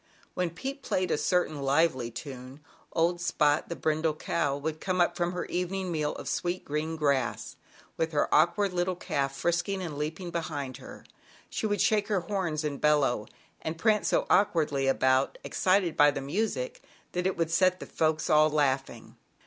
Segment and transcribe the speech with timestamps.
[0.33, 2.59] When Pete played a certain lively tune,
[2.91, 6.95] old Spot, the brindle cow, would come up from her evening meal of sweet, green
[6.95, 7.55] grass,
[7.97, 11.05] with her awkward little calf frisking and leaping behind her.
[11.51, 13.27] She would shake her horns and bellow,
[13.61, 16.81] and prance so awkwardly about, excited by the music,
[17.11, 19.17] that it would set the folks all laughing.